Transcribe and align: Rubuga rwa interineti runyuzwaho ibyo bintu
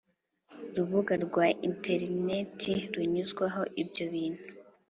Rubuga 0.75 1.13
rwa 1.25 1.47
interineti 1.67 2.73
runyuzwaho 2.93 3.61
ibyo 3.81 4.05
bintu 4.13 4.43